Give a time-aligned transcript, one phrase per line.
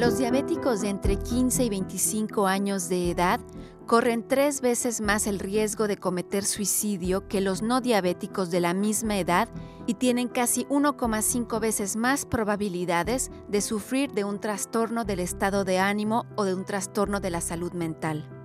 [0.00, 3.38] Los diabéticos de entre 15 y 25 años de edad
[3.86, 8.72] corren tres veces más el riesgo de cometer suicidio que los no diabéticos de la
[8.72, 9.50] misma edad
[9.86, 15.78] y tienen casi 1,5 veces más probabilidades de sufrir de un trastorno del estado de
[15.80, 18.39] ánimo o de un trastorno de la salud mental.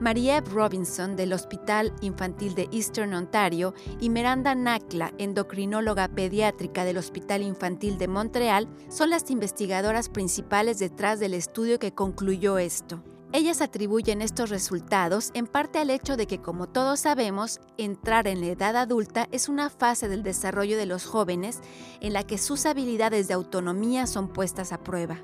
[0.00, 7.42] Marie Robinson del Hospital Infantil de Eastern Ontario y Miranda Nakla, endocrinóloga pediátrica del Hospital
[7.42, 13.02] Infantil de Montreal, son las investigadoras principales detrás del estudio que concluyó esto.
[13.34, 18.42] Ellas atribuyen estos resultados en parte al hecho de que, como todos sabemos, entrar en
[18.42, 21.60] la edad adulta es una fase del desarrollo de los jóvenes
[22.00, 25.22] en la que sus habilidades de autonomía son puestas a prueba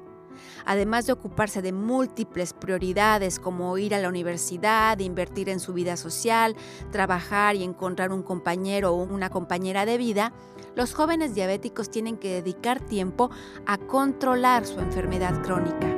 [0.64, 5.96] además de ocuparse de múltiples prioridades como ir a la universidad, invertir en su vida
[5.96, 6.56] social,
[6.90, 10.32] trabajar y encontrar un compañero o una compañera de vida,
[10.74, 13.30] los jóvenes diabéticos tienen que dedicar tiempo
[13.66, 15.97] a controlar su enfermedad crónica.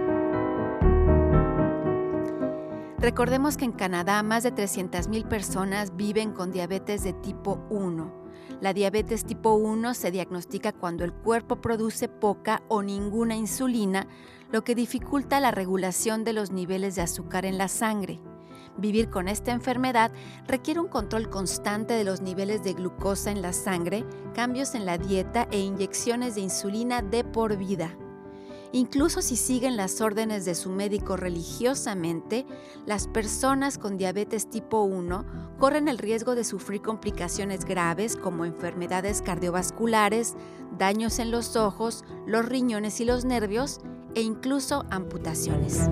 [3.01, 8.21] Recordemos que en Canadá más de 300.000 personas viven con diabetes de tipo 1
[8.61, 14.07] la diabetes tipo 1 se diagnostica cuando el cuerpo produce poca o ninguna insulina,
[14.53, 18.21] lo que dificulta la regulación de los niveles de azúcar en la sangre.
[18.77, 20.13] Vivir con esta enfermedad
[20.47, 24.05] requiere un control constante de los niveles de glucosa en la sangre,
[24.35, 27.97] cambios en la dieta e inyecciones de insulina de por vida.
[28.73, 32.47] Incluso si siguen las órdenes de su médico religiosamente,
[32.87, 39.23] las personas con diabetes tipo 1 corren el riesgo de sufrir complicaciones graves como enfermedades
[39.23, 40.37] cardiovasculares,
[40.79, 43.81] daños en los ojos, los riñones y los nervios
[44.15, 45.89] e incluso amputaciones.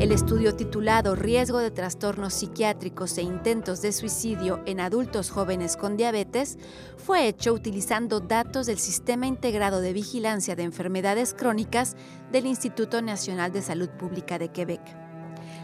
[0.00, 5.98] El estudio titulado Riesgo de trastornos psiquiátricos e intentos de suicidio en adultos jóvenes con
[5.98, 6.56] diabetes
[6.96, 11.96] fue hecho utilizando datos del Sistema Integrado de Vigilancia de Enfermedades Crónicas
[12.32, 14.80] del Instituto Nacional de Salud Pública de Quebec.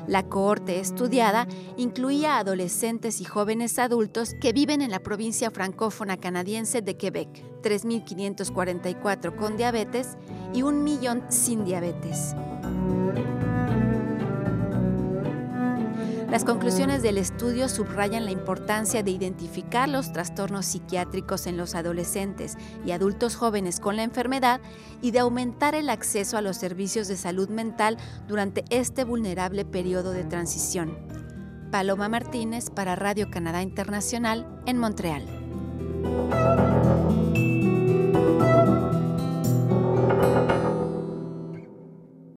[0.07, 1.49] La cohorte estudiada
[1.79, 9.35] incluía adolescentes y jóvenes adultos que viven en la provincia francófona canadiense de Quebec, 3.544
[9.35, 10.19] con diabetes
[10.53, 12.37] y un millón sin diabetes.
[16.37, 22.59] Las conclusiones del estudio subrayan la importancia de identificar los trastornos psiquiátricos en los adolescentes
[22.85, 24.61] y adultos jóvenes con la enfermedad
[25.01, 27.97] y de aumentar el acceso a los servicios de salud mental
[28.29, 30.99] durante este vulnerable periodo de transición.
[31.71, 35.25] Paloma Martínez para Radio Canadá Internacional en Montreal.